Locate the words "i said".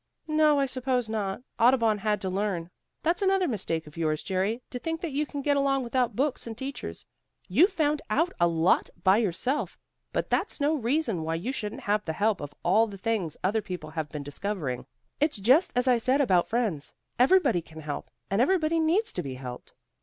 15.87-16.19